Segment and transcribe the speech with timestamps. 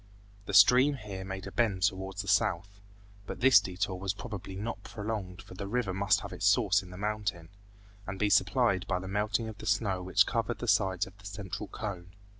[0.47, 2.79] The stream here made a bend towards the south,
[3.27, 6.89] but this detour was probably not prolonged for the river must have its source in
[6.89, 7.49] the mountain,
[8.07, 11.27] and be supplied by the melting of the snow which covered the sides of the
[11.27, 12.13] central cone.